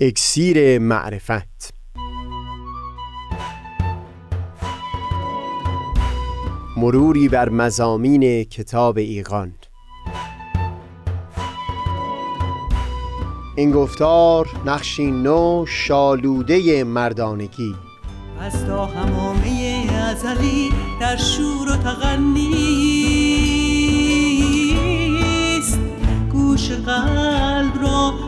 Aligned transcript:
اکسیر 0.00 0.78
معرفت. 0.78 1.74
مروری 6.76 7.28
بر 7.28 7.48
مزامین 7.48 8.44
کتاب 8.44 8.98
ایقان 8.98 9.52
این 13.56 13.70
گفتار 13.70 14.48
نقشی 14.66 15.10
نو 15.10 15.64
شالوده 15.68 16.84
مردانگی. 16.84 17.74
از 18.40 18.66
تا 18.66 18.86
همامه 18.86 19.86
ازلی 20.10 20.70
در 21.00 21.16
شور 21.16 21.72
و 21.72 21.76
تغنیست 21.76 22.58
گوش 26.32 26.70
قلب 26.70 27.82
را 27.82 28.27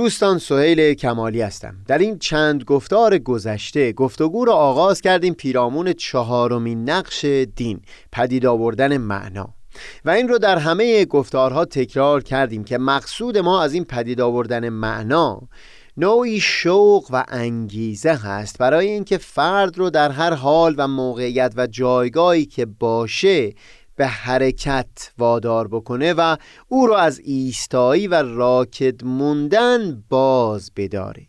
دوستان 0.00 0.38
سهیل 0.38 0.94
کمالی 0.94 1.42
هستم. 1.42 1.74
در 1.86 1.98
این 1.98 2.18
چند 2.18 2.64
گفتار 2.64 3.18
گذشته 3.18 3.92
گفتگو 3.92 4.44
را 4.44 4.52
آغاز 4.52 5.00
کردیم 5.00 5.34
پیرامون 5.34 5.92
چهارمین 5.92 6.90
نقش 6.90 7.24
دین 7.24 7.80
پدید 8.12 8.46
آوردن 8.46 8.96
معنا. 8.96 9.54
و 10.04 10.10
این 10.10 10.28
رو 10.28 10.38
در 10.38 10.58
همه 10.58 11.04
گفتارها 11.04 11.64
تکرار 11.64 12.22
کردیم 12.22 12.64
که 12.64 12.78
مقصود 12.78 13.38
ما 13.38 13.62
از 13.62 13.74
این 13.74 13.84
پدید 13.84 14.20
آوردن 14.20 14.68
معنا 14.68 15.40
نوعی 15.96 16.40
شوق 16.40 17.06
و 17.10 17.24
انگیزه 17.28 18.14
هست 18.14 18.58
برای 18.58 18.86
اینکه 18.86 19.18
فرد 19.18 19.78
رو 19.78 19.90
در 19.90 20.10
هر 20.10 20.34
حال 20.34 20.74
و 20.78 20.88
موقعیت 20.88 21.52
و 21.56 21.66
جایگاهی 21.66 22.46
که 22.46 22.66
باشه 22.66 23.54
به 24.00 24.06
حرکت 24.06 25.12
وادار 25.18 25.68
بکنه 25.68 26.12
و 26.12 26.36
او 26.68 26.86
رو 26.86 26.94
از 26.94 27.20
ایستایی 27.24 28.08
و 28.08 28.22
راکد 28.22 29.04
موندن 29.04 30.04
باز 30.08 30.70
بداره. 30.76 31.26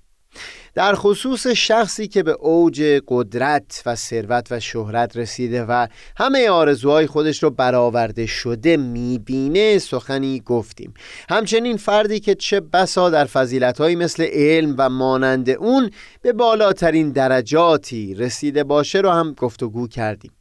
در 0.75 0.95
خصوص 0.95 1.47
شخصی 1.47 2.07
که 2.07 2.23
به 2.23 2.31
اوج 2.31 3.01
قدرت 3.07 3.83
و 3.85 3.95
ثروت 3.95 4.47
و 4.51 4.59
شهرت 4.59 5.17
رسیده 5.17 5.63
و 5.63 5.87
همه 6.17 6.49
آرزوهای 6.49 7.07
خودش 7.07 7.43
رو 7.43 7.49
برآورده 7.49 8.25
شده 8.25 8.77
می‌بینه 8.77 9.79
سخنی 9.79 10.39
گفتیم. 10.39 10.93
همچنین 11.29 11.77
فردی 11.77 12.19
که 12.19 12.35
چه 12.35 12.59
بسا 12.59 13.09
در 13.09 13.25
فضیلتهایی 13.25 13.95
مثل 13.95 14.27
علم 14.31 14.75
و 14.77 14.89
مانند 14.89 15.49
اون 15.49 15.89
به 16.21 16.33
بالاترین 16.33 17.11
درجاتی 17.11 18.15
رسیده 18.15 18.63
باشه 18.63 18.99
رو 18.99 19.09
هم 19.09 19.33
گفتگو 19.33 19.87
کردیم. 19.87 20.31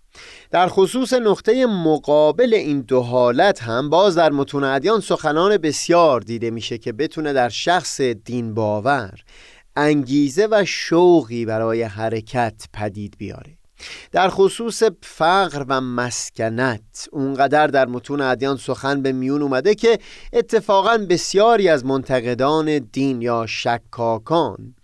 در 0.50 0.68
خصوص 0.68 1.12
نقطه 1.12 1.66
مقابل 1.66 2.54
این 2.54 2.80
دو 2.80 3.00
حالت 3.00 3.62
هم 3.62 3.90
باز 3.90 4.14
در 4.14 4.30
متون 4.30 4.64
ادیان 4.64 5.00
سخنان 5.00 5.56
بسیار 5.56 6.20
دیده 6.20 6.50
میشه 6.50 6.78
که 6.78 6.92
بتونه 6.92 7.32
در 7.32 7.48
شخص 7.48 8.00
دین 8.00 8.54
باور 8.54 9.20
انگیزه 9.76 10.48
و 10.50 10.64
شوقی 10.64 11.44
برای 11.44 11.82
حرکت 11.82 12.64
پدید 12.72 13.14
بیاره. 13.18 13.59
در 14.12 14.28
خصوص 14.28 14.82
فقر 15.02 15.64
و 15.68 15.80
مسکنت 15.80 17.08
اونقدر 17.12 17.66
در 17.66 17.86
متون 17.86 18.20
ادیان 18.20 18.56
سخن 18.56 19.02
به 19.02 19.12
میون 19.12 19.42
اومده 19.42 19.74
که 19.74 19.98
اتفاقا 20.32 21.06
بسیاری 21.10 21.68
از 21.68 21.84
منتقدان 21.84 22.78
دین 22.78 23.22
یا 23.22 23.46
شکاکان. 23.48 24.74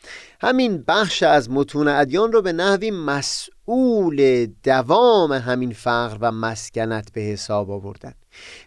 همین 0.41 0.85
بخش 0.89 1.23
از 1.23 1.51
متون 1.51 1.89
ادیان 1.89 2.33
رو 2.33 2.43
به 2.43 2.53
نحوی 2.53 2.91
مسئول 2.91 4.47
دوام 4.63 5.33
همین 5.33 5.73
فقر 5.73 6.19
و 6.21 6.33
مسکنت 6.33 7.13
به 7.13 7.21
حساب 7.21 7.71
آوردن. 7.71 8.15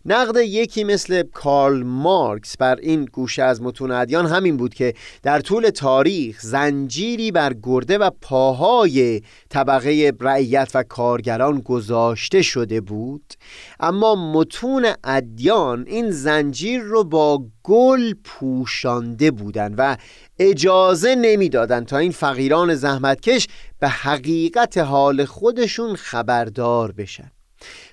نقد 0.05 0.37
یکی 0.37 0.83
مثل 0.83 1.23
کارل 1.23 1.83
مارکس 1.83 2.57
بر 2.57 2.75
این 2.75 3.05
گوشه 3.05 3.43
از 3.43 3.61
متون 3.61 3.91
ادیان 3.91 4.25
همین 4.25 4.57
بود 4.57 4.73
که 4.73 4.93
در 5.23 5.39
طول 5.39 5.69
تاریخ 5.69 6.39
زنجیری 6.41 7.31
بر 7.31 7.53
گرده 7.63 7.97
و 7.97 8.09
پاهای 8.21 9.21
طبقه 9.49 10.13
رعیت 10.19 10.71
و 10.73 10.83
کارگران 10.83 11.59
گذاشته 11.59 12.41
شده 12.41 12.81
بود. 12.81 13.33
اما 13.79 14.31
متون 14.33 14.87
ادیان 15.03 15.85
این 15.87 16.11
زنجیر 16.11 16.81
رو 16.81 17.03
با 17.03 17.45
گل 17.63 18.13
پوشانده 18.23 19.31
بودند 19.31 19.75
و 19.77 19.97
اجازه 20.39 21.15
نمی‌دادند 21.15 21.85
تا 21.85 21.97
این 21.97 22.11
فقیران 22.11 22.75
زحمتکش 22.75 23.47
به 23.79 23.89
حقیقت 23.89 24.77
حال 24.77 25.25
خودشون 25.25 25.95
خبردار 25.95 26.91
بشن. 26.91 27.31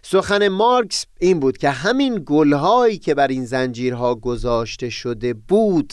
سخن 0.03 0.49
مارکس 0.49 1.07
این 1.21 1.41
بود 1.41 1.59
که 1.59 1.71
همین 1.71 2.23
گلهایی 2.27 2.99
که 2.99 3.15
بر 3.15 3.29
این 3.29 3.45
زنجیرها 3.45 4.15
گذاشته 4.15 4.91
شده 4.91 5.35
بود 5.35 5.93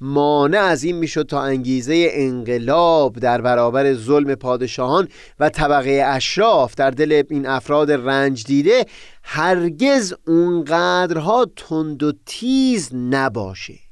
مانع 0.00 0.58
از 0.58 0.84
این 0.84 0.96
می‌شد 0.96 1.22
تا 1.22 1.42
انگیزه 1.42 2.08
انقلاب 2.12 3.18
در 3.18 3.40
برابر 3.40 3.94
ظلم 3.94 4.34
پادشاهان 4.34 5.08
و 5.40 5.48
طبقه 5.48 6.04
اشراف 6.06 6.74
در 6.74 6.90
دل 6.90 7.22
این 7.30 7.46
افراد 7.46 7.92
رنج 7.92 8.44
دیده 8.44 8.86
هرگز 9.22 10.14
اونقدرها 10.26 11.46
تند 11.56 12.02
و 12.02 12.12
تیز 12.26 12.94
نباشه. 12.94 13.83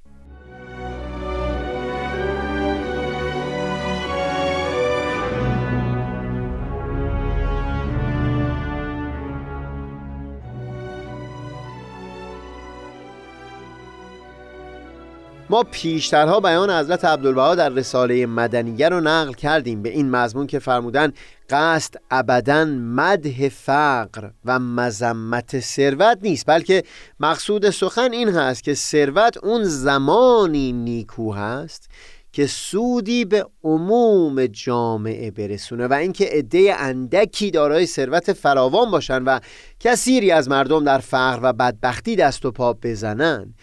ما 15.53 15.63
پیشترها 15.63 16.41
بیان 16.41 16.71
حضرت 16.71 17.05
عبدالبها 17.05 17.55
در 17.55 17.69
رساله 17.69 18.27
مدنیه 18.27 18.89
رو 18.89 19.01
نقل 19.01 19.33
کردیم 19.33 19.83
به 19.83 19.89
این 19.89 20.11
مضمون 20.11 20.47
که 20.47 20.59
فرمودن 20.59 21.13
قصد 21.51 21.95
ابدا 22.11 22.65
مده 22.65 23.49
فقر 23.49 24.31
و 24.45 24.59
مذمت 24.59 25.61
ثروت 25.61 26.19
نیست 26.23 26.47
بلکه 26.47 26.83
مقصود 27.21 27.71
سخن 27.71 28.13
این 28.13 28.29
هست 28.29 28.63
که 28.63 28.75
ثروت 28.75 29.37
اون 29.45 29.65
زمانی 29.65 30.73
نیکو 30.73 31.33
هست 31.33 31.89
که 32.33 32.47
سودی 32.47 33.25
به 33.25 33.47
عموم 33.65 34.47
جامعه 34.47 35.31
برسونه 35.31 35.87
و 35.87 35.93
اینکه 35.93 36.29
عده 36.33 36.75
اندکی 36.79 37.51
دارای 37.51 37.87
ثروت 37.87 38.33
فراوان 38.33 38.91
باشن 38.91 39.23
و 39.23 39.41
کثیری 39.81 40.31
از 40.31 40.49
مردم 40.49 40.84
در 40.84 40.99
فقر 40.99 41.41
و 41.43 41.53
بدبختی 41.53 42.17
دست 42.17 42.45
و 42.45 42.51
پا 42.51 42.73
بزنن. 42.73 43.55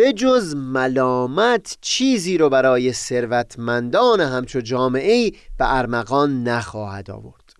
به 0.00 0.12
جز 0.12 0.54
ملامت 0.56 1.76
چیزی 1.80 2.38
رو 2.38 2.48
برای 2.48 2.92
ثروتمندان 2.92 4.20
همچو 4.20 4.60
جامعه 4.60 5.30
به 5.30 5.76
ارمغان 5.78 6.42
نخواهد 6.42 7.10
آورد. 7.10 7.52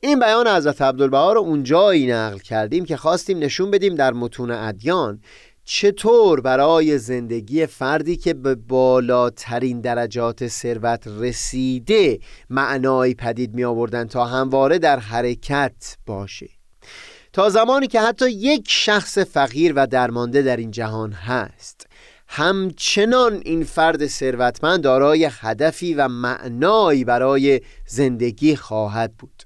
این 0.00 0.18
بیان 0.18 0.48
حضرت 0.48 0.82
عبدالبها 0.82 1.32
رو 1.32 1.40
اونجایی 1.40 2.06
نقل 2.06 2.38
کردیم 2.38 2.84
که 2.84 2.96
خواستیم 2.96 3.38
نشون 3.38 3.70
بدیم 3.70 3.94
در 3.94 4.12
متون 4.12 4.50
ادیان 4.50 5.20
چطور 5.64 6.40
برای 6.40 6.98
زندگی 6.98 7.66
فردی 7.66 8.16
که 8.16 8.34
به 8.34 8.54
بالاترین 8.54 9.80
درجات 9.80 10.48
ثروت 10.48 11.06
رسیده 11.06 12.18
معنایی 12.50 13.14
پدید 13.14 13.54
می 13.54 13.64
آوردن 13.64 14.04
تا 14.04 14.24
همواره 14.24 14.78
در 14.78 14.98
حرکت 14.98 15.96
باشه. 16.06 16.61
تا 17.32 17.48
زمانی 17.48 17.86
که 17.86 18.00
حتی 18.00 18.30
یک 18.30 18.64
شخص 18.68 19.18
فقیر 19.18 19.72
و 19.76 19.86
درمانده 19.86 20.42
در 20.42 20.56
این 20.56 20.70
جهان 20.70 21.12
هست. 21.12 21.86
همچنان 22.28 23.42
این 23.44 23.64
فرد 23.64 24.06
ثروتمند 24.06 24.80
دارای 24.80 25.28
هدفی 25.32 25.94
و 25.94 26.08
معنایی 26.08 27.04
برای 27.04 27.60
زندگی 27.86 28.56
خواهد 28.56 29.16
بود. 29.16 29.42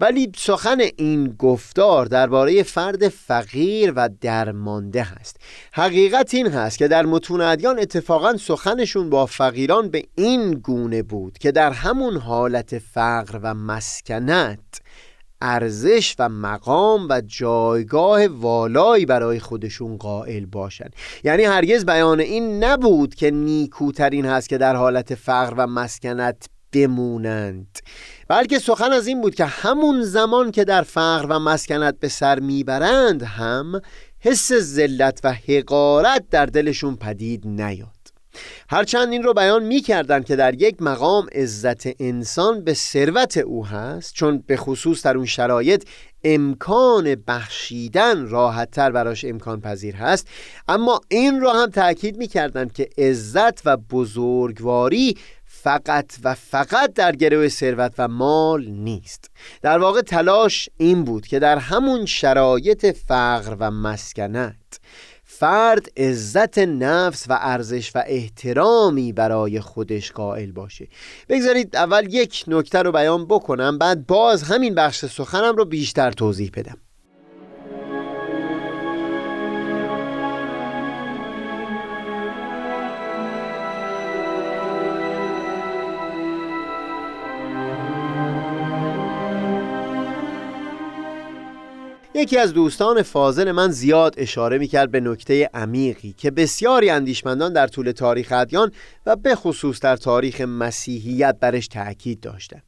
ولی 0.00 0.32
سخن 0.36 0.80
این 0.96 1.34
گفتار 1.38 2.06
درباره 2.06 2.62
فرد 2.62 3.08
فقیر 3.08 3.92
و 3.96 4.08
درمانده 4.20 5.02
هست. 5.02 5.36
حقیقت 5.72 6.34
این 6.34 6.46
هست 6.46 6.78
که 6.78 6.88
در 6.88 7.06
متون 7.06 7.40
ادیان 7.40 7.78
اتفاقا 7.78 8.36
سخنشون 8.36 9.10
با 9.10 9.26
فقیران 9.26 9.88
به 9.88 10.04
این 10.14 10.50
گونه 10.50 11.02
بود 11.02 11.38
که 11.38 11.52
در 11.52 11.70
همون 11.70 12.16
حالت 12.16 12.78
فقر 12.78 13.40
و 13.42 13.54
مسکنت 13.54 14.58
ارزش 15.44 16.14
و 16.18 16.28
مقام 16.28 17.06
و 17.10 17.20
جایگاه 17.26 18.26
والایی 18.26 19.06
برای 19.06 19.40
خودشون 19.40 19.96
قائل 19.96 20.46
باشن. 20.46 20.88
یعنی 21.24 21.44
هرگز 21.44 21.84
بیان 21.84 22.20
این 22.20 22.64
نبود 22.64 23.14
که 23.14 23.30
نیکوترین 23.30 24.26
هست 24.26 24.48
که 24.48 24.58
در 24.58 24.76
حالت 24.76 25.14
فقر 25.14 25.54
و 25.56 25.66
مسکنت 25.66 26.46
بمونند. 26.72 27.78
بلکه 28.28 28.58
سخن 28.58 28.92
از 28.92 29.06
این 29.06 29.20
بود 29.20 29.34
که 29.34 29.44
همون 29.44 30.02
زمان 30.02 30.50
که 30.50 30.64
در 30.64 30.82
فقر 30.82 31.26
و 31.28 31.38
مسکنت 31.38 32.00
به 32.00 32.08
سر 32.08 32.40
می‌برند 32.40 33.22
هم 33.22 33.80
حس 34.20 34.52
ذلت 34.52 35.20
و 35.24 35.32
حقارت 35.32 36.24
در 36.30 36.46
دلشون 36.46 36.96
پدید 36.96 37.46
نیاد. 37.46 38.03
هرچند 38.70 39.12
این 39.12 39.22
رو 39.22 39.34
بیان 39.34 39.62
می 39.62 39.80
کردن 39.80 40.22
که 40.22 40.36
در 40.36 40.62
یک 40.62 40.82
مقام 40.82 41.26
عزت 41.32 42.02
انسان 42.02 42.64
به 42.64 42.74
ثروت 42.74 43.36
او 43.36 43.66
هست 43.66 44.14
چون 44.14 44.44
به 44.46 44.56
خصوص 44.56 45.02
در 45.02 45.16
اون 45.16 45.26
شرایط 45.26 45.84
امکان 46.24 47.14
بخشیدن 47.14 48.28
راحتتر 48.28 48.90
براش 48.90 49.24
امکان 49.24 49.60
پذیر 49.60 49.96
هست. 49.96 50.28
اما 50.68 51.00
این 51.08 51.40
رو 51.40 51.50
هم 51.50 51.70
تاکید 51.70 52.16
می 52.16 52.26
کردن 52.26 52.68
که 52.68 52.88
عزت 52.98 53.66
و 53.66 53.76
بزرگواری 53.76 55.16
فقط 55.44 56.12
و 56.24 56.34
فقط 56.34 56.92
در 56.94 57.16
گروه 57.16 57.48
ثروت 57.48 57.94
و 57.98 58.08
مال 58.08 58.64
نیست. 58.66 59.30
در 59.62 59.78
واقع 59.78 60.00
تلاش 60.00 60.68
این 60.76 61.04
بود 61.04 61.26
که 61.26 61.38
در 61.38 61.58
همون 61.58 62.06
شرایط 62.06 62.86
فقر 62.86 63.56
و 63.60 63.70
مسکنت 63.70 64.56
فرد 65.44 65.86
عزت 65.96 66.58
نفس 66.58 67.26
و 67.28 67.38
ارزش 67.40 67.96
و 67.96 68.02
احترامی 68.06 69.12
برای 69.12 69.60
خودش 69.60 70.12
قائل 70.12 70.52
باشه. 70.52 70.88
بگذارید 71.28 71.76
اول 71.76 72.14
یک 72.14 72.44
نکته 72.46 72.82
رو 72.82 72.92
بیان 72.92 73.26
بکنم 73.26 73.78
بعد 73.78 74.06
باز 74.06 74.42
همین 74.42 74.74
بخش 74.74 75.04
سخنم 75.04 75.56
رو 75.56 75.64
بیشتر 75.64 76.10
توضیح 76.10 76.50
بدم. 76.54 76.78
یکی 92.16 92.38
از 92.38 92.52
دوستان 92.52 93.02
فاضل 93.02 93.52
من 93.52 93.70
زیاد 93.70 94.14
اشاره 94.16 94.58
می‌کرد 94.58 94.90
به 94.90 95.00
نکته 95.00 95.50
عمیقی 95.54 96.14
که 96.18 96.30
بسیاری 96.30 96.90
اندیشمندان 96.90 97.52
در 97.52 97.66
طول 97.66 97.90
تاریخ 97.90 98.32
ادیان 98.32 98.72
و 99.06 99.16
به 99.16 99.34
خصوص 99.34 99.80
در 99.80 99.96
تاریخ 99.96 100.40
مسیحیت 100.40 101.36
برش 101.40 101.68
تاکید 101.68 102.20
داشتند. 102.20 102.62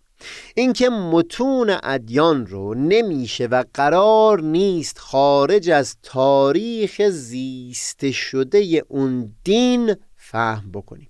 اینکه 0.55 0.89
متون 0.89 1.77
ادیان 1.83 2.47
رو 2.47 2.75
نمیشه 2.75 3.47
و 3.47 3.65
قرار 3.75 4.41
نیست 4.41 4.99
خارج 4.99 5.71
از 5.71 5.97
تاریخ 6.03 7.09
زیسته 7.09 8.13
شده 8.13 8.83
اون 8.89 9.33
دین 9.45 9.97
فهم 10.17 10.71
بکنیم. 10.73 11.09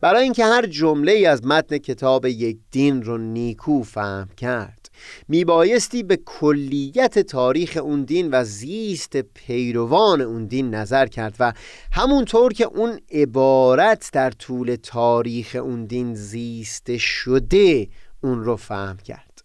برای 0.00 0.22
اینکه 0.22 0.44
هر 0.44 0.66
جمله 0.66 1.28
از 1.28 1.44
متن 1.44 1.78
کتاب 1.78 2.26
یک 2.26 2.58
دین 2.70 3.02
رو 3.02 3.18
نیکو 3.18 3.82
فهم 3.82 4.28
کرد 4.36 4.75
میبایستی 5.28 6.02
به 6.02 6.16
کلیت 6.16 7.18
تاریخ 7.18 7.78
اون 7.82 8.04
دین 8.04 8.28
و 8.32 8.44
زیست 8.44 9.16
پیروان 9.16 10.20
اون 10.20 10.46
دین 10.46 10.74
نظر 10.74 11.06
کرد 11.06 11.36
و 11.40 11.52
همونطور 11.92 12.52
که 12.52 12.64
اون 12.64 13.00
عبارت 13.12 14.10
در 14.12 14.30
طول 14.30 14.76
تاریخ 14.82 15.56
اون 15.60 15.84
دین 15.84 16.14
زیست 16.14 16.96
شده 16.96 17.88
اون 18.22 18.44
رو 18.44 18.56
فهم 18.56 18.96
کرد. 18.96 19.42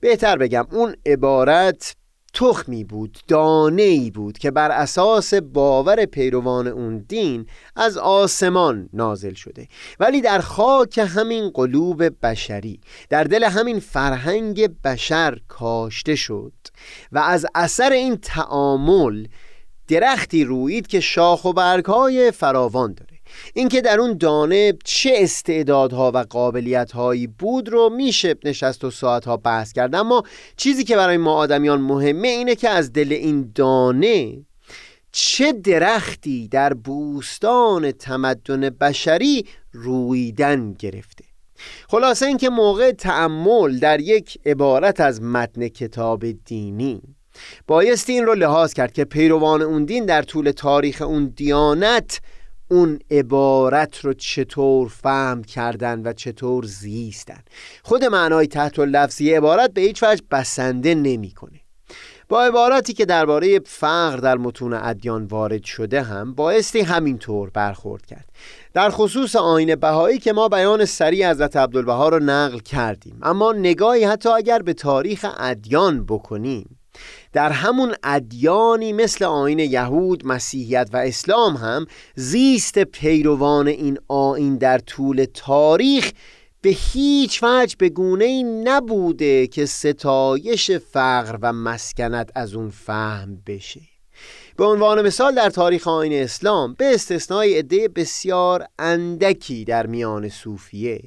بهتر 0.00 0.36
بگم 0.36 0.66
اون 0.70 0.96
عبارت 1.06 1.96
تخمی 2.36 2.84
بود 2.84 3.18
دانه 3.28 3.82
ای 3.82 4.10
بود 4.10 4.38
که 4.38 4.50
بر 4.50 4.70
اساس 4.70 5.34
باور 5.34 6.04
پیروان 6.04 6.66
اون 6.66 6.98
دین 6.98 7.46
از 7.76 7.96
آسمان 7.98 8.88
نازل 8.92 9.34
شده. 9.34 9.68
ولی 10.00 10.20
در 10.20 10.40
خاک 10.40 10.98
همین 10.98 11.50
قلوب 11.50 12.26
بشری 12.26 12.80
در 13.08 13.24
دل 13.24 13.44
همین 13.44 13.80
فرهنگ 13.80 14.82
بشر 14.82 15.38
کاشته 15.48 16.14
شد 16.14 16.52
و 17.12 17.18
از 17.18 17.46
اثر 17.54 17.92
این 17.92 18.16
تعامل 18.16 19.26
درختی 19.88 20.44
روید 20.44 20.86
که 20.86 21.00
شاخ 21.00 21.44
و 21.44 21.52
برگهای 21.52 22.30
فراوان 22.30 22.92
داره. 22.94 23.15
اینکه 23.54 23.80
در 23.80 24.00
اون 24.00 24.16
دانه 24.18 24.78
چه 24.84 25.12
استعدادها 25.14 26.12
و 26.14 26.18
قابلیتهایی 26.18 27.26
بود 27.26 27.68
رو 27.68 27.88
میشه 27.88 28.34
نشست 28.44 28.84
و 28.84 28.90
ساعتها 28.90 29.36
بحث 29.36 29.72
کرد. 29.72 29.94
اما 29.94 30.22
چیزی 30.56 30.84
که 30.84 30.96
برای 30.96 31.16
ما 31.16 31.34
آدمیان 31.34 31.80
مهمه 31.80 32.28
اینه 32.28 32.54
که 32.54 32.68
از 32.68 32.92
دل 32.92 33.12
این 33.12 33.52
دانه 33.54 34.46
چه 35.12 35.52
درختی 35.52 36.48
در 36.48 36.74
بوستان 36.74 37.92
تمدن 37.92 38.70
بشری 38.70 39.46
رویدن 39.72 40.72
گرفته. 40.72 41.24
خلاصه 41.88 42.26
اینکه 42.26 42.50
موقع 42.50 42.92
تعمل 42.92 43.78
در 43.78 44.00
یک 44.00 44.38
عبارت 44.46 45.00
از 45.00 45.22
متن 45.22 45.68
کتاب 45.68 46.24
دینی 46.44 47.02
بایستی 47.66 48.12
این 48.12 48.26
رو 48.26 48.34
لحاظ 48.34 48.72
کرد 48.72 48.92
که 48.92 49.04
پیروان 49.04 49.62
اون 49.62 49.84
دین 49.84 50.06
در 50.06 50.22
طول 50.22 50.50
تاریخ 50.50 51.02
اون 51.02 51.32
دیانت 51.36 52.20
اون 52.70 52.98
عبارت 53.10 53.98
رو 53.98 54.12
چطور 54.12 54.88
فهم 54.88 55.44
کردن 55.44 56.02
و 56.06 56.12
چطور 56.12 56.64
زیستن. 56.64 57.40
خود 57.82 58.04
معنای 58.04 58.46
تحت 58.46 58.78
لفظی 58.78 59.34
عبارت 59.34 59.72
به 59.72 59.80
هیچ 59.80 60.02
وجه 60.02 60.22
بسنده 60.30 60.94
نمی‌کنه. 60.94 61.60
با 62.28 62.44
عباراتی 62.44 62.92
که 62.92 63.04
درباره 63.04 63.60
فقر 63.66 64.16
در 64.16 64.36
متون 64.36 64.72
ادیان 64.72 65.24
وارد 65.24 65.64
شده 65.64 66.02
هم 66.02 66.34
بایستی 66.34 66.80
همینطور 66.80 67.50
برخورد 67.50 68.06
کرد. 68.06 68.28
در 68.74 68.90
خصوص 68.90 69.36
آین 69.36 69.74
بهایی 69.74 70.18
که 70.18 70.32
ما 70.32 70.48
بیان 70.48 70.84
سریع 70.84 71.30
حضرت 71.30 71.56
عبدالبها 71.56 72.08
رو 72.08 72.18
نقل 72.18 72.58
کردیم. 72.58 73.18
اما 73.22 73.52
نگاهی 73.52 74.04
حتی 74.04 74.28
اگر 74.28 74.58
به 74.58 74.72
تاریخ 74.72 75.26
ادیان 75.38 76.04
بکنیم 76.04 76.75
در 77.32 77.52
همون 77.52 77.94
ادیانی 78.02 78.92
مثل 78.92 79.24
آین 79.24 79.58
یهود، 79.58 80.26
مسیحیت 80.26 80.90
و 80.92 80.96
اسلام 80.96 81.56
هم 81.56 81.86
زیست 82.14 82.78
پیروان 82.78 83.68
این 83.68 83.98
آین 84.08 84.56
در 84.56 84.78
طول 84.78 85.26
تاریخ 85.34 86.12
به 86.60 86.70
هیچ 86.92 87.42
وجه 87.42 87.76
به 87.78 87.88
گونه 87.88 88.24
ای 88.24 88.42
نبوده 88.44 89.46
که 89.46 89.66
ستایش 89.66 90.70
فقر 90.70 91.38
و 91.42 91.52
مسکنت 91.52 92.30
از 92.34 92.54
اون 92.54 92.70
فهم 92.70 93.42
بشه. 93.46 93.80
به 94.56 94.64
عنوان 94.64 95.06
مثال 95.06 95.34
در 95.34 95.50
تاریخ 95.50 95.88
آین 95.88 96.12
اسلام 96.12 96.74
به 96.74 96.94
استثنای 96.94 97.58
عده 97.58 97.88
بسیار 97.88 98.66
اندکی 98.78 99.64
در 99.64 99.86
میان 99.86 100.28
صوفیه 100.28 101.00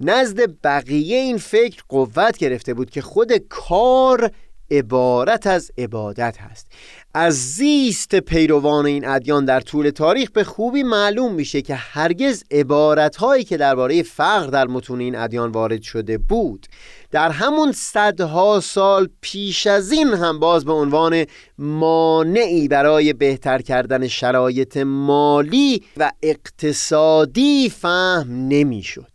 نزد 0.00 0.62
بقیه 0.64 1.16
این 1.16 1.38
فکر 1.38 1.82
قوت 1.88 2.38
گرفته 2.38 2.74
بود 2.74 2.90
که 2.90 3.02
خود 3.02 3.32
کار 3.36 4.30
عبارت 4.72 5.46
از 5.46 5.70
عبادت 5.78 6.36
هست. 6.38 6.66
از 7.14 7.54
زیست 7.54 8.14
پیروان 8.14 8.86
این 8.86 9.08
ادیان 9.08 9.44
در 9.44 9.60
طول 9.60 9.90
تاریخ 9.90 10.30
به 10.30 10.44
خوبی 10.44 10.82
معلوم 10.82 11.34
میشه 11.34 11.62
که 11.62 11.74
هرگز 11.74 12.44
عبارت 12.50 13.16
هایی 13.16 13.44
که 13.44 13.56
درباره 13.56 14.02
فقر 14.02 14.46
در 14.46 14.66
متون 14.66 15.00
این 15.00 15.16
ادیان 15.16 15.50
وارد 15.50 15.82
شده 15.82 16.18
بود 16.18 16.66
در 17.10 17.30
همون 17.30 17.72
صدها 17.72 18.60
سال 18.60 19.08
پیش 19.20 19.66
از 19.66 19.92
این 19.92 20.08
هم 20.08 20.38
باز 20.40 20.64
به 20.64 20.72
عنوان 20.72 21.24
مانعی 21.58 22.68
برای 22.68 23.12
بهتر 23.12 23.62
کردن 23.62 24.08
شرایط 24.08 24.76
مالی 24.76 25.82
و 25.96 26.12
اقتصادی 26.22 27.68
فهم 27.68 28.48
نمی‌شد. 28.48 29.11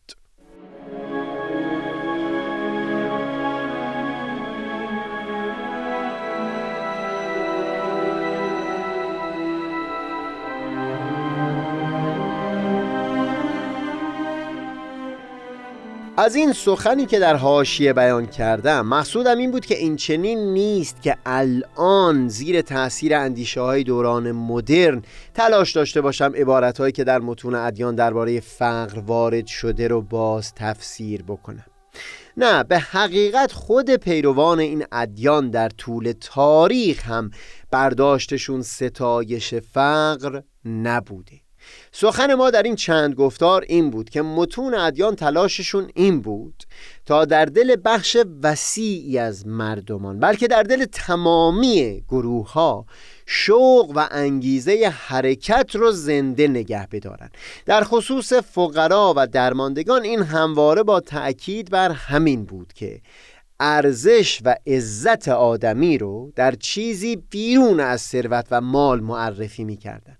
از 16.19 16.35
این 16.35 16.53
سخنی 16.53 17.05
که 17.05 17.19
در 17.19 17.35
حاشیه 17.35 17.93
بیان 17.93 18.25
کردم 18.25 18.85
مقصودم 18.85 19.37
این 19.37 19.51
بود 19.51 19.65
که 19.65 19.77
این 19.77 19.95
چنین 19.95 20.53
نیست 20.53 21.01
که 21.01 21.17
الان 21.25 22.27
زیر 22.27 22.61
تاثیر 22.61 23.15
اندیشه 23.15 23.61
های 23.61 23.83
دوران 23.83 24.31
مدرن 24.31 25.01
تلاش 25.33 25.71
داشته 25.71 26.01
باشم 26.01 26.31
عبارت 26.35 26.93
که 26.93 27.03
در 27.03 27.19
متون 27.19 27.55
ادیان 27.55 27.95
درباره 27.95 28.39
فقر 28.39 28.99
وارد 28.99 29.47
شده 29.47 29.87
رو 29.87 30.01
باز 30.01 30.53
تفسیر 30.55 31.23
بکنم. 31.23 31.65
نه 32.37 32.63
به 32.63 32.79
حقیقت 32.79 33.51
خود 33.51 33.95
پیروان 33.95 34.59
این 34.59 34.85
ادیان 34.91 35.49
در 35.49 35.69
طول 35.69 36.13
تاریخ 36.21 37.05
هم 37.05 37.31
برداشتشون 37.71 38.61
ستایش 38.61 39.53
فقر 39.53 40.41
نبوده. 40.65 41.46
سخن 41.91 42.33
ما 42.33 42.49
در 42.49 42.63
این 42.63 42.75
چند 42.75 43.13
گفتار 43.13 43.65
این 43.67 43.89
بود 43.89 44.09
که 44.09 44.21
متون 44.21 44.73
ادیان 44.73 45.15
تلاششون 45.15 45.89
این 45.95 46.21
بود 46.21 46.63
تا 47.05 47.25
در 47.25 47.45
دل 47.45 47.75
بخش 47.85 48.17
وسیعی 48.43 49.17
از 49.17 49.47
مردمان 49.47 50.19
بلکه 50.19 50.47
در 50.47 50.63
دل 50.63 50.85
تمامی 50.85 52.03
گروه 52.09 52.51
ها 52.51 52.85
شوق 53.25 53.91
و 53.95 54.07
انگیزه 54.11 54.93
حرکت 54.97 55.75
رو 55.75 55.91
زنده 55.91 56.47
نگه 56.47 56.87
بدارن. 56.91 57.29
در 57.65 57.83
خصوص 57.83 58.33
فقرا 58.33 59.13
و 59.17 59.27
درماندگان 59.27 60.03
این 60.03 60.21
همواره 60.23 60.83
با 60.83 60.99
تأکید 60.99 61.71
بر 61.71 61.91
همین 61.91 62.45
بود 62.45 62.73
که 62.73 63.01
ارزش 63.59 64.39
و 64.45 64.55
عزت 64.67 65.27
آدمی 65.27 65.97
رو 65.97 66.31
در 66.35 66.51
چیزی 66.51 67.15
بیرون 67.15 67.79
از 67.79 68.01
ثروت 68.01 68.47
و 68.51 68.61
مال 68.61 68.99
معرفی 68.99 69.63
می‌کردن. 69.63 70.17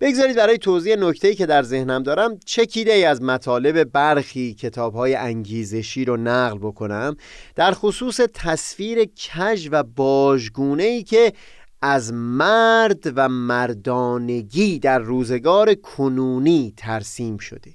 بگذارید 0.00 0.36
برای 0.36 0.58
توضیح 0.58 0.96
نکته‌ای 0.96 1.34
که 1.34 1.46
در 1.46 1.62
ذهنم 1.62 2.02
دارم 2.02 2.38
چکیده 2.46 2.92
ای 2.92 3.04
از 3.04 3.22
مطالب 3.22 3.84
برخی 3.84 4.54
کتاب 4.54 4.94
های 4.94 5.14
انگیزشی 5.14 6.04
رو 6.04 6.16
نقل 6.16 6.58
بکنم. 6.58 7.16
در 7.54 7.72
خصوص 7.72 8.20
تصویر 8.34 9.04
کج 9.04 9.68
و 9.72 9.82
باژگونه 9.82 10.82
ای 10.82 11.02
که 11.02 11.32
از 11.82 12.12
مرد 12.12 13.12
و 13.16 13.28
مردانگی 13.28 14.78
در 14.78 14.98
روزگار 14.98 15.74
کنونی 15.74 16.74
ترسیم 16.76 17.38
شده. 17.38 17.70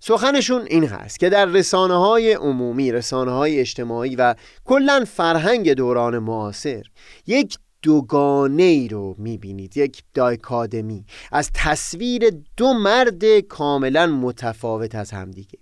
سخنشون 0.00 0.62
این 0.66 0.84
هست 0.84 1.18
که 1.18 1.28
در 1.28 1.46
رسانه 1.46 1.94
های 1.94 2.32
عمومی 2.32 2.92
رسانه 2.92 3.30
های 3.30 3.60
اجتماعی 3.60 4.16
و 4.16 4.34
کلا 4.64 5.04
فرهنگ 5.14 5.72
دوران 5.72 6.18
معاصر 6.18 6.82
یک 7.26 7.58
دوگانه 7.84 8.62
ای 8.62 8.88
رو 8.88 9.14
می‌بینید. 9.18 9.76
یک 9.76 10.02
دایکادمی. 10.14 11.04
از 11.32 11.50
تصویر 11.54 12.30
دو 12.56 12.72
مرد 12.72 13.40
کاملا 13.40 14.06
متفاوت 14.06 14.94
از 14.94 15.10
همدیگه. 15.10 15.58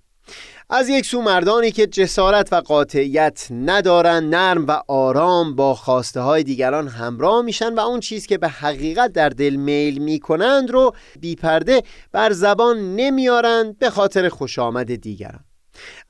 از 0.71 0.89
یک 0.89 1.07
سو 1.07 1.23
مردانی 1.23 1.71
که 1.71 1.87
جسارت 1.87 2.53
و 2.53 2.57
قاطعیت 2.57 3.47
ندارن 3.51 4.25
نرم 4.25 4.67
و 4.67 4.81
آرام 4.89 5.57
با 5.57 5.75
خواسته 5.75 6.21
های 6.21 6.43
دیگران 6.43 6.89
همراه 6.89 7.43
میشن 7.43 7.75
و 7.75 7.81
اون 7.81 8.01
چیز 8.01 8.27
که 8.27 8.39
به 8.39 8.49
حقیقت 8.49 9.13
در 9.13 9.29
دل 9.29 9.57
میل 9.57 9.99
می‌کنند 9.99 10.71
رو 10.71 10.95
بیپرده 11.21 11.83
بر 12.13 12.33
زبان 12.33 12.97
نمیارند 12.97 13.79
به 13.79 13.91
خاطر 13.91 14.29
خوش 14.29 14.59
آمد 14.59 14.95
دیگران. 14.95 15.45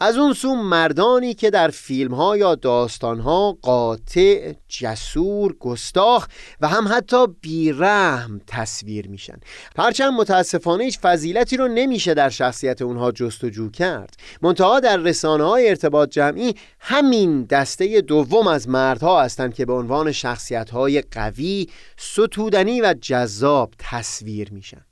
از 0.00 0.16
اون 0.16 0.32
سو 0.32 0.54
مردانی 0.54 1.34
که 1.34 1.50
در 1.50 1.68
فیلم 1.68 2.14
ها 2.14 2.36
یا 2.36 2.54
داستان 2.54 3.20
ها 3.20 3.58
قاطع، 3.62 4.52
جسور، 4.68 5.52
گستاخ 5.52 6.28
و 6.60 6.68
هم 6.68 6.88
حتی 6.88 7.26
بیرحم 7.26 8.40
تصویر 8.46 9.08
میشن. 9.08 9.36
هرچند 9.78 10.12
متاسفانه 10.12 10.84
هیچ 10.84 10.98
فضیلتی 10.98 11.56
رو 11.56 11.68
نمیشه 11.68 12.14
در 12.14 12.28
شخصیت 12.28 12.82
اونها 12.82 13.12
جستجو 13.12 13.70
کرد. 13.70 14.16
منتها 14.42 14.80
در 14.80 14.96
رسانه 14.96 15.44
های 15.44 15.68
ارتباط 15.68 16.08
جمعی 16.08 16.54
همین 16.80 17.44
دسته 17.44 18.00
دوم 18.00 18.46
از 18.46 18.68
مردها 18.68 19.22
هستند 19.22 19.54
که 19.54 19.66
به 19.66 19.72
عنوان 19.72 20.12
شخصیت 20.12 20.70
های 20.70 21.02
قوی، 21.10 21.66
ستودنی 21.96 22.80
و 22.80 22.94
جذاب 23.00 23.74
تصویر 23.78 24.52
میشن. 24.52 24.84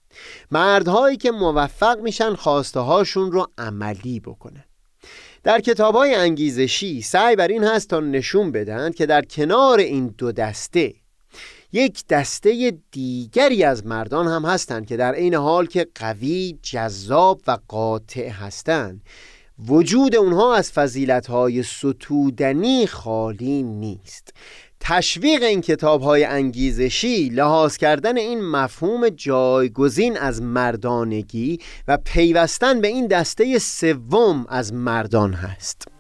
مردهایی 0.50 1.17
که 1.17 1.31
موفق 1.31 1.99
میشن 2.00 2.35
خواسته 2.35 2.81
هاشون 2.81 3.33
رو 3.33 3.47
عملی 3.59 4.21
بکنن. 4.21 4.65
در 5.43 5.61
کتاب 5.61 5.95
های 5.95 6.15
انگیزشی 6.15 7.03
سعی 7.03 7.37
بر 7.37 7.49
این 7.49 7.65
هست 7.65 7.89
تا 7.89 8.00
نشون 8.00 8.53
بدن 8.53 8.91
که 8.91 9.07
در 9.07 9.23
کنار 9.23 9.79
این 9.79 10.15
دو 10.19 10.33
دسته 10.33 10.95
یک 11.73 12.07
دسته 12.07 12.79
دیگری 12.91 13.65
از 13.65 13.87
مردان 13.87 14.27
هم 14.27 14.45
هستند 14.45 14.87
که 14.87 14.97
در 14.97 15.12
این 15.12 15.35
حال 15.35 15.67
که 15.67 15.87
قوی، 15.95 16.59
جذاب 16.62 17.41
و 17.47 17.59
قاطع 17.69 18.29
هستند 18.29 19.03
وجود 19.67 20.17
اونها 20.17 20.55
از 20.55 20.73
فضیلت 20.73 21.27
ستودنی 21.62 22.87
خالی 22.87 23.62
نیست. 23.62 24.35
تشویق 24.81 25.43
این 25.43 25.61
کتاب 25.61 26.03
های 26.03 26.25
انگیزشی 26.25 27.29
لحاظ 27.29 27.77
کردن 27.77 28.17
این 28.17 28.45
مفهوم 28.45 29.09
جایگزین 29.09 30.17
از 30.19 30.43
مردانگی 30.43 31.59
و 31.89 31.99
پیوستن 32.05 32.81
به 32.81 32.89
این 32.89 33.07
دسته 33.07 33.59
سوم 33.59 34.47
از 34.49 34.73
مردان 34.73 35.33
هست. 35.33 36.00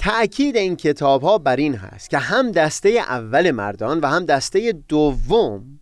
تأکید 0.00 0.56
این 0.56 0.76
کتاب 0.76 1.22
ها 1.22 1.38
بر 1.38 1.56
این 1.56 1.74
هست 1.74 2.10
که 2.10 2.18
هم 2.18 2.52
دسته 2.52 2.88
اول 2.88 3.50
مردان 3.50 4.00
و 4.00 4.06
هم 4.06 4.24
دسته 4.24 4.72
دوم 4.88 5.80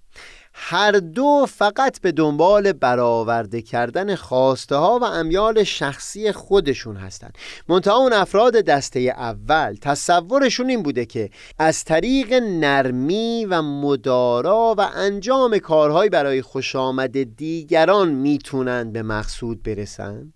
هر 0.60 0.92
دو 0.92 1.46
فقط 1.48 2.00
به 2.00 2.12
دنبال 2.12 2.72
برآورده 2.72 3.62
کردن 3.62 4.14
خواسته 4.14 4.76
ها 4.76 4.98
و 4.98 5.04
امیال 5.04 5.64
شخصی 5.64 6.32
خودشون 6.32 6.96
هستند. 6.96 7.38
منتها 7.68 7.96
اون 7.96 8.12
افراد 8.12 8.56
دسته 8.56 9.00
اول 9.00 9.76
تصورشون 9.82 10.68
این 10.68 10.82
بوده 10.82 11.06
که 11.06 11.30
از 11.58 11.84
طریق 11.84 12.32
نرمی 12.32 13.46
و 13.50 13.62
مدارا 13.62 14.74
و 14.78 14.80
انجام 14.94 15.58
کارهای 15.58 16.08
برای 16.08 16.42
خوش 16.42 16.76
آمد 16.76 17.36
دیگران 17.36 18.08
می‌تونن 18.08 18.92
به 18.92 19.02
مقصود 19.02 19.62
برسن. 19.62 20.32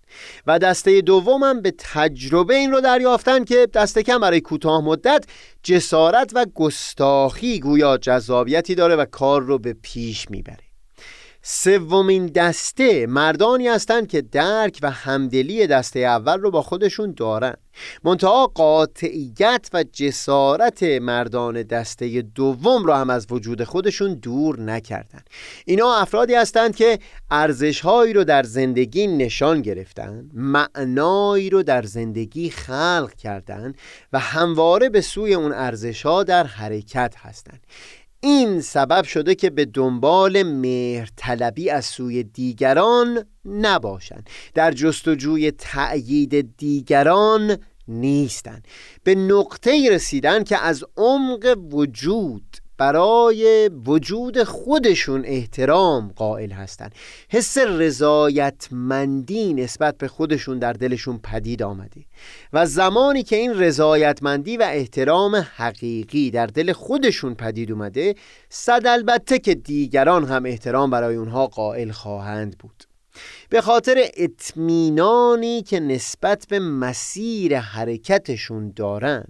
و 0.47 0.59
دسته 0.59 1.01
دومم 1.01 1.61
به 1.61 1.73
تجربه 1.77 2.55
این 2.55 2.71
رو 2.71 2.81
دریافتن 2.81 3.43
که 3.43 3.67
دسته 3.73 4.03
کم 4.03 4.19
برای 4.19 4.41
کوتاه 4.41 4.85
مدت 4.85 5.25
جسارت 5.63 6.31
و 6.35 6.45
گستاخی 6.55 7.59
گویا 7.59 7.97
جذابیتی 7.97 8.75
داره 8.75 8.95
و 8.95 9.05
کار 9.05 9.41
رو 9.41 9.59
به 9.59 9.75
پیش 9.81 10.31
می‌بره. 10.31 10.62
سومین 11.45 12.25
دسته 12.25 13.07
مردانی 13.07 13.67
هستند 13.67 14.07
که 14.07 14.21
درک 14.21 14.79
و 14.81 14.91
همدلی 14.91 15.67
دسته 15.67 15.99
اول 15.99 16.39
رو 16.39 16.51
با 16.51 16.61
خودشون 16.61 17.13
دارن. 17.17 17.53
منتها 18.03 18.47
قاطعیت 18.47 19.69
و 19.73 19.83
جسارت 19.83 20.83
مردان 20.83 21.63
دسته 21.63 22.21
دوم 22.21 22.85
رو 22.85 22.93
هم 22.93 23.09
از 23.09 23.27
وجود 23.29 23.63
خودشون 23.63 24.13
دور 24.13 24.59
نکردن. 24.59 25.21
اینا 25.65 25.95
افرادی 25.95 26.35
هستند 26.35 26.75
که 26.75 26.99
ارزشهایی 27.31 28.13
رو 28.13 28.23
در 28.23 28.43
زندگی 28.43 29.07
نشان 29.07 29.61
گرفتن 29.61 30.29
معنایی 30.33 31.49
رو 31.49 31.63
در 31.63 31.83
زندگی 31.83 32.49
خلق 32.49 33.13
کردن 33.13 33.73
و 34.13 34.19
همواره 34.19 34.89
به 34.89 35.01
سوی 35.01 35.33
اون 35.33 35.51
ارزشها 35.51 36.23
در 36.23 36.43
حرکت 36.43 37.15
هستند 37.17 37.59
این 38.23 38.61
سبب 38.61 39.03
شده 39.03 39.35
که 39.35 39.49
به 39.49 39.65
دنبال 39.65 40.43
مهرطلبی 40.43 41.69
از 41.69 41.85
سوی 41.85 42.23
دیگران 42.23 43.25
نباشند. 43.45 44.29
در 44.53 44.71
جستجوی 44.71 45.51
تأیید 45.51 46.57
دیگران 46.57 47.57
نیستند. 47.87 48.67
به 49.03 49.15
نقطه 49.15 49.89
رسیدن 49.91 50.43
که 50.43 50.57
از 50.57 50.83
عمق 50.97 51.57
وجود 51.71 52.57
برای 52.83 53.69
وجود 53.85 54.43
خودشون 54.43 55.23
احترام 55.25 56.13
قائل 56.15 56.51
هستند 56.51 56.95
حس 57.29 57.57
رضایتمندی 57.57 59.53
نسبت 59.53 59.97
به 59.97 60.07
خودشون 60.07 60.59
در 60.59 60.73
دلشون 60.73 61.17
پدید 61.23 61.63
آمده 61.63 62.05
و 62.53 62.65
زمانی 62.65 63.23
که 63.23 63.35
این 63.35 63.59
رضایتمندی 63.59 64.57
و 64.57 64.67
احترام 64.71 65.35
حقیقی 65.55 66.31
در 66.31 66.45
دل 66.45 66.73
خودشون 66.73 67.35
پدید 67.35 67.71
اومده 67.71 68.15
صد 68.49 68.87
البته 68.87 69.39
که 69.39 69.55
دیگران 69.55 70.25
هم 70.25 70.45
احترام 70.45 70.89
برای 70.89 71.15
اونها 71.15 71.47
قائل 71.47 71.91
خواهند 71.91 72.57
بود. 72.57 72.83
به 73.49 73.61
خاطر 73.61 74.05
اطمینانی 74.17 75.61
که 75.61 75.79
نسبت 75.79 76.45
به 76.49 76.59
مسیر 76.59 77.59
حرکتشون 77.59 78.73
دارن 78.75 79.25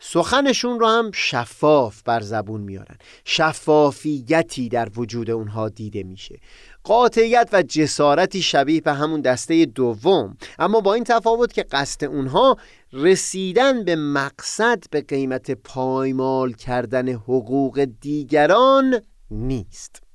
سخنشون 0.00 0.80
رو 0.80 0.86
هم 0.86 1.10
شفاف 1.14 2.02
بر 2.02 2.20
زبون 2.20 2.60
میارن. 2.60 2.96
شفافیتی 3.24 4.68
در 4.68 4.88
وجود 4.96 5.30
اونها 5.30 5.68
دیده 5.68 6.02
میشه. 6.02 6.40
قاطعیت 6.84 7.48
و 7.52 7.62
جسارتی 7.62 8.42
شبیه 8.42 8.80
به 8.80 8.92
همون 8.92 9.20
دسته 9.20 9.64
دوم. 9.64 10.36
اما 10.58 10.80
با 10.80 10.94
این 10.94 11.04
تفاوت 11.04 11.52
که 11.52 11.62
قصد 11.62 12.04
اونها 12.04 12.56
رسیدن 12.92 13.84
به 13.84 13.96
مقصد 13.96 14.84
به 14.90 15.00
قیمت 15.00 15.50
پایمال 15.50 16.52
کردن 16.52 17.08
حقوق 17.08 17.88
دیگران 18.00 19.00
نیست. 19.30 20.07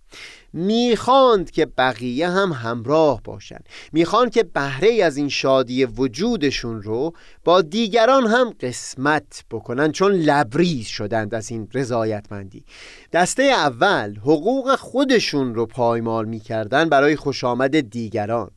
می‌خواند 0.53 1.51
که 1.51 1.65
بقیه 1.65 2.29
هم 2.29 2.51
همراه 2.51 3.21
باشند. 3.23 3.69
می‌خواند 3.91 4.31
که 4.31 4.43
بهره 4.43 5.03
از 5.03 5.17
این 5.17 5.29
شادی 5.29 5.85
وجودشون 5.85 6.81
رو 6.81 7.13
با 7.43 7.61
دیگران 7.61 8.27
هم 8.27 8.53
قسمت 8.59 9.43
بکنن 9.51 9.91
چون 9.91 10.11
لبریز 10.11 10.87
شدند 10.87 11.35
از 11.35 11.51
این 11.51 11.67
رضایتمندی. 11.73 12.65
دسته 13.13 13.43
اول 13.43 14.15
حقوق 14.15 14.75
خودشون 14.75 15.55
رو 15.55 15.65
پایمال 15.65 16.25
می‌کردن 16.25 16.89
برای 16.89 17.15
خوش 17.15 17.43
آمد 17.43 17.89
دیگران. 17.89 18.51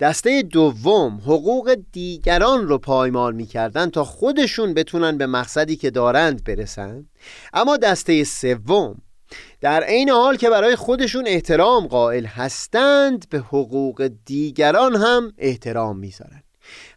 دسته 0.00 0.42
دوم 0.42 1.20
حقوق 1.24 1.76
دیگران 1.92 2.68
رو 2.68 2.78
پایمال 2.78 3.34
می‌کردن 3.34 3.90
تا 3.90 4.04
خودشون 4.04 4.74
بتونن 4.74 5.18
به 5.18 5.26
مقصدی 5.26 5.76
که 5.76 5.90
دارند 5.90 6.44
برسند 6.44 7.10
اما 7.52 7.76
دسته 7.76 8.24
سوم 8.24 9.02
در 9.60 9.82
عین 9.82 10.10
حال 10.10 10.36
که 10.36 10.50
برای 10.50 10.76
خودشون 10.76 11.26
احترام 11.26 11.86
قائل 11.86 12.24
هستند 12.24 13.28
به 13.28 13.38
حقوق 13.38 14.10
دیگران 14.26 14.96
هم 14.96 15.32
احترام 15.38 15.98
می‌ذارند 15.98 16.44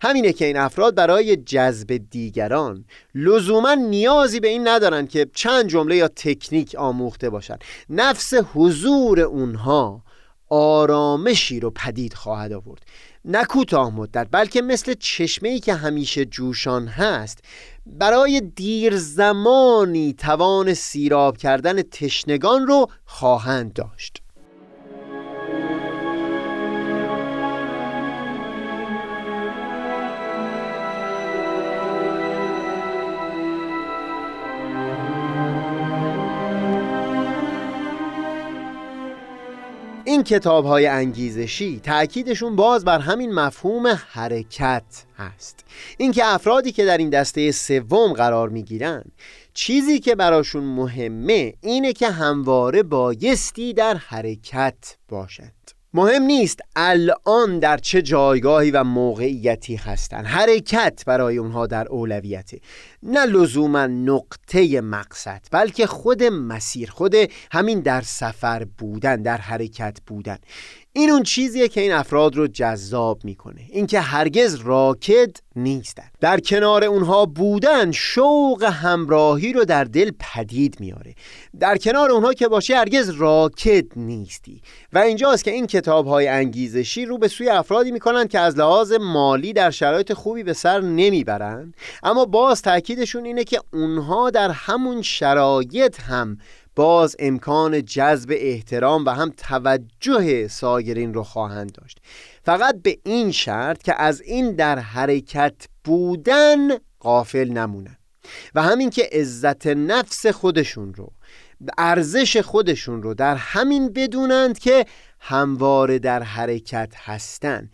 همینه 0.01 0.34
که 0.34 0.46
این 0.46 0.58
افراد 0.58 0.96
برای 0.96 1.36
جذب 1.36 2.01
دیگران 2.10 2.86
لزوما 3.15 3.74
نیازی 3.74 4.39
به 4.39 4.48
این 4.48 4.68
ندارند 4.68 5.10
که 5.10 5.27
چند 5.34 5.68
جمله 5.68 5.96
یا 5.96 6.08
تکنیک 6.08 6.75
آموخته 6.75 7.30
باشند 7.30 7.63
نفس 7.89 8.34
حضور 8.54 9.20
اونها 9.20 10.01
آرامشی 10.50 11.60
رو 11.60 11.70
پدید 11.70 12.13
خواهد 12.13 12.54
آورد. 12.54 12.82
نه 13.25 13.46
کوتاه 13.46 13.96
مدت 13.96 14.27
بلکه 14.32 14.62
مثل 14.62 14.94
چشمه 15.00 15.50
ای 15.50 15.60
که 15.60 15.74
همیشه 15.74 16.25
جوشان 16.25 16.88
هست 16.88 17.39
برای 17.86 18.42
دیر 18.56 18.98
زمانی 18.98 20.13
توان 20.13 20.74
سیراب 20.74 21.38
کردن 21.38 21.82
تشنگان 21.82 22.68
رو 22.68 22.88
خواهند 23.06 23.74
داشت. 23.74 24.22
این 40.05 40.24
کتاب 40.24 40.65
های 40.65 40.88
انگیزشی 40.88 41.79
تأکیدشون 41.83 42.55
باز 42.55 42.85
بر 42.85 43.00
همین 43.00 43.33
مفهوم 43.33 43.88
حرکت 43.88 44.83
هست. 45.17 45.65
اینکه 45.97 46.25
افرادی 46.25 46.71
که 46.71 46.85
در 46.85 46.97
این 46.97 47.09
دسته 47.09 47.51
سوم 47.51 48.13
قرار 48.13 48.50
می‌گیرن 48.50 49.03
چیزی 49.53 50.00
که 50.00 50.15
براشون 50.15 50.63
مهمه 50.63 51.53
اینه 51.62 51.93
که 51.93 52.09
همواره 52.09 52.83
بایستی 52.83 53.74
در 53.74 53.97
حرکت 53.97 54.97
باشند 55.09 55.64
مهم 55.96 56.24
نیست 56.24 56.60
الان 56.75 57.60
در 57.60 57.78
چه 57.78 58.02
جایگاهی 58.02 58.72
و 58.72 58.84
موقعیتی 58.84 59.75
هستند 59.75 60.25
حرکت 60.25 61.04
برای 61.08 61.38
اونها 61.38 61.68
در 61.68 61.88
اولویته. 61.88 62.60
نه 63.04 63.25
لزوما 63.25 63.88
نقطه 63.88 64.82
مقصد 64.82 65.42
بلکه 65.52 65.88
خود 65.88 66.24
مسیر 66.24 66.92
خود 66.92 67.16
همین 67.52 67.80
در 67.80 68.02
سفر 68.02 68.66
بودن 68.78 69.22
در 69.22 69.38
حرکت 69.38 69.98
بودن. 70.08 70.38
این 70.98 71.12
اون 71.12 71.24
چیزیه 71.24 71.68
که 71.68 71.82
این 71.82 71.92
افراد 71.92 72.36
رو 72.36 72.48
جذاب 72.48 73.25
می‌کنه. 73.25 73.62
اینکه 73.70 74.00
هرگز 74.00 74.56
راکد 74.56 75.38
نیستن. 75.56 76.04
در 76.22 76.40
کنار 76.40 76.84
اونها 76.84 77.25
بودن 77.25 77.92
شوق 77.92 78.64
همراهی 78.64 79.54
رو 79.54 79.66
در 79.66 79.84
دل 79.84 80.12
پدید 80.20 80.80
میاره 80.80 81.16
در 81.60 81.78
کنار 81.78 82.12
اونها 82.12 82.34
که 82.34 82.48
باشی 82.48 82.74
هرگز 82.74 83.10
راکد 83.10 83.86
نیستی. 83.96 84.62
و 84.94 84.98
اینجاست 84.98 85.44
که 85.44 85.52
این 85.52 85.68
کتاب 85.68 86.08
های 86.08 86.28
انگیزشی 86.28 87.06
رو 87.06 87.18
به 87.18 87.28
سوی 87.28 87.50
افرادی 87.50 87.92
می‌کنن 87.92 88.28
که 88.28 88.40
از 88.40 88.58
لحاظ 88.58 88.92
مالی 88.92 89.54
در 89.54 89.72
شرایط 89.72 90.14
خوبی 90.14 90.44
به 90.44 90.54
سر 90.54 90.82
نمی‌برن. 90.82 91.74
اما 92.04 92.25
باز 92.25 92.62
تاکیدشون 92.62 93.25
اینه 93.25 93.44
که 93.44 93.62
اونها 93.74 94.30
در 94.30 94.52
همون 94.52 95.02
شرایط 95.02 96.02
هم 96.02 96.38
باز 96.75 97.15
امکان 97.20 97.86
جذب 97.86 98.34
احترام 98.36 99.05
و 99.05 99.10
هم 99.10 99.34
توجه 99.38 100.48
سایرین 100.48 101.13
رو 101.13 101.24
خواهند 101.24 101.72
داشت. 101.72 102.00
فقط 102.44 102.82
به 102.82 102.98
این 103.03 103.32
شرط 103.32 103.84
که 103.84 104.01
از 104.01 104.22
این 104.22 104.55
در 104.55 104.79
حرکت 104.79 105.55
بودن 105.84 106.58
قافل 107.00 107.50
نمونن 107.50 107.98
و 108.55 108.62
همین 108.62 108.89
که 108.89 109.10
عزت 109.12 109.67
نفس 109.67 110.27
خودشون 110.27 110.94
رو 110.94 111.12
ارزش 111.77 112.38
خودشون 112.38 113.03
رو 113.03 113.13
در 113.13 113.36
همین 113.36 113.94
بدونند 113.94 114.60
که 114.60 114.86
همواره 115.20 116.00
در 116.00 116.24
حرکت 116.24 116.94
هستن. 116.96 117.70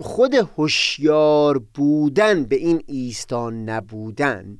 خود 0.00 0.34
هوشیار 0.34 1.58
بودن 1.58 2.44
به 2.44 2.56
این 2.56 2.82
ایستان 2.86 3.68
نبودن. 3.68 4.58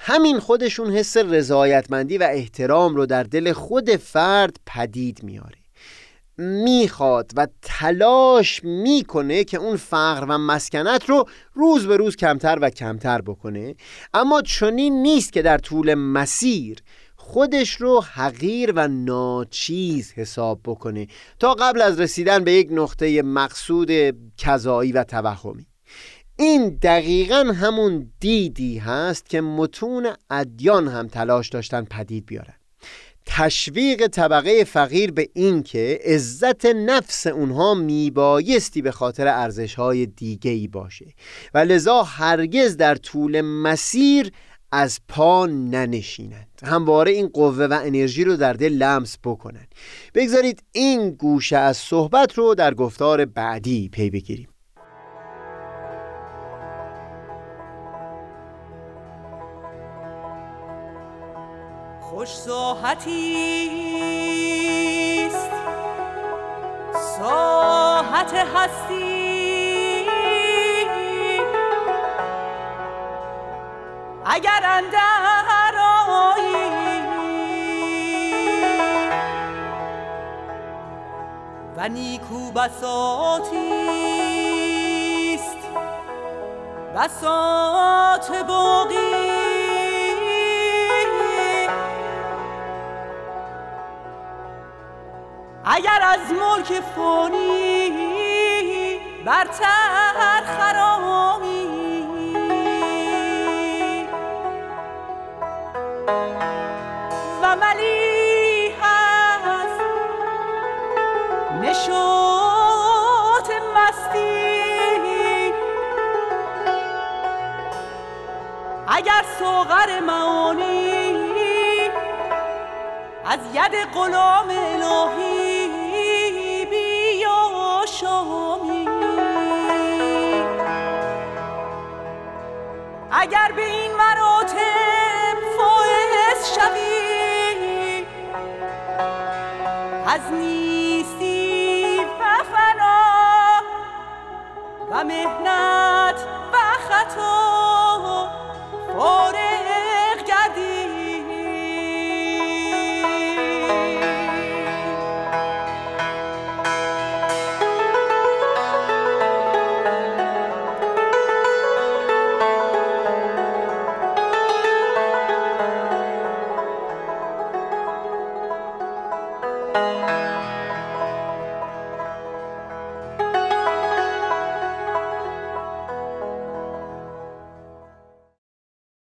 همین 0.00 0.38
خودشون 0.38 0.90
حس 0.90 1.16
رضایتمندی 1.16 2.18
و 2.18 2.28
احترام 2.30 2.96
رو 2.96 3.06
در 3.06 3.22
دل 3.22 3.52
خود 3.52 3.90
فرد 3.90 4.56
پدید 4.66 5.22
میاره. 5.22 5.58
می‌خواد 6.38 7.30
و 7.36 7.46
تلاش 7.62 8.64
می‌کنه 8.64 9.44
که 9.44 9.56
اون 9.56 9.76
فقر 9.76 10.26
و 10.28 10.38
مسکنت 10.38 11.04
رو 11.08 11.24
روز 11.54 11.86
به 11.86 11.96
روز 11.96 12.16
کمتر 12.16 12.58
و 12.62 12.70
کمتر 12.70 13.20
بکنه. 13.20 13.74
اما 14.14 14.42
چنین 14.42 15.02
نیست 15.02 15.32
که 15.32 15.42
در 15.42 15.58
طول 15.58 15.94
مسیر 15.94 16.78
خودش 17.16 17.70
رو 17.70 18.00
حقیر 18.00 18.72
و 18.76 18.88
ناچیز 18.88 20.12
حساب 20.12 20.60
بکنه 20.64 21.06
تا 21.38 21.54
قبل 21.54 21.82
از 21.82 22.00
رسیدن 22.00 22.44
به 22.44 22.52
یک 22.52 22.68
نقطه 22.70 23.22
مقصود 23.22 23.90
کذایی 24.36 24.92
و 24.92 25.04
توهمی. 25.04 25.66
این 26.40 26.78
دقیقا 26.82 27.36
همون 27.36 28.12
دیدی 28.20 28.78
هست 28.78 29.28
که 29.28 29.40
متون 29.40 30.06
ادیان 30.30 30.88
هم 30.88 31.08
تلاش 31.08 31.48
داشتن 31.48 31.84
پدید 31.84 32.26
بیارن. 32.26 32.54
تشویق 33.26 34.06
طبقه 34.06 34.64
فقیر 34.64 35.12
به 35.12 35.28
این 35.34 35.62
که 35.62 36.00
عزت 36.04 36.66
نفس 36.66 37.26
اونها 37.26 37.74
میبایستی 37.74 38.82
به 38.82 38.90
خاطر 38.90 39.28
ارزشهای 39.28 40.06
دیگه 40.06 40.50
ای 40.50 40.68
باشه 40.68 41.06
و 41.54 41.58
لذا 41.58 42.02
هرگز 42.02 42.76
در 42.76 42.94
طول 42.94 43.40
مسیر 43.40 44.32
از 44.72 45.00
پا 45.08 45.46
ننشینند. 45.46 46.60
همواره 46.64 47.12
این 47.12 47.28
قوه 47.28 47.64
و 47.64 47.80
انرژی 47.84 48.24
رو 48.24 48.36
در 48.36 48.52
دل 48.52 48.72
لمس 48.72 49.18
بکنند 49.24 49.74
بگذارید 50.14 50.62
این 50.72 51.10
گوشه 51.10 51.56
از 51.56 51.76
صحبت 51.76 52.38
رو 52.38 52.54
در 52.54 52.74
گفتار 52.74 53.24
بعدی 53.24 53.88
پی 53.88 54.10
بگیریم. 54.10 54.48
خوش 62.18 62.36
ساحتی 62.36 63.70
است. 65.26 65.50
ساحت 67.18 68.34
هستی. 68.34 70.06
اگر 74.26 74.60
اندر 74.64 75.74
و 81.76 81.88
نیکو 81.88 82.52
بساتی 82.52 83.56
است. 85.34 85.58
بساط 86.96 88.30
باقی. 88.48 89.17
اگر 95.78 96.02
از 96.02 96.32
ملک 96.32 96.80
فانی 96.96 97.90
برتر 99.24 100.42
خرامی 100.58 101.47